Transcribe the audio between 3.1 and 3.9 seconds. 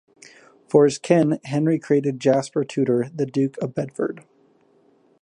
the Duke of